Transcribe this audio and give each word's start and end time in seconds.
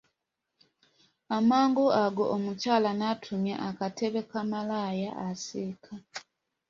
Amangu 1.37 1.85
ago 2.03 2.23
omukyala 2.35 2.89
n'atumya 2.95 3.55
akatebe 3.69 4.21
ka 4.29 4.41
malaaya 4.51 5.11
asiika. 5.27 5.93